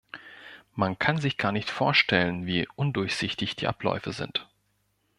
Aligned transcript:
Man 0.73 0.97
kann 0.97 1.19
sich 1.21 1.37
gar 1.37 1.51
nicht 1.51 1.69
vorstellen, 1.69 2.47
wie 2.47 2.67
undurchsichtig 2.75 3.55
die 3.55 3.67
Abläufe 3.67 4.13
sind. 4.13 4.49